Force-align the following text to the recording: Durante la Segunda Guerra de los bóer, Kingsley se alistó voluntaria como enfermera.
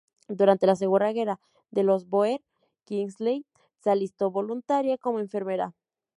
Durante 0.29 0.65
la 0.65 0.75
Segunda 0.75 1.11
Guerra 1.11 1.39
de 1.69 1.83
los 1.83 2.07
bóer, 2.09 2.41
Kingsley 2.85 3.45
se 3.77 3.91
alistó 3.91 4.31
voluntaria 4.31 4.97
como 4.97 5.19
enfermera. 5.19 5.75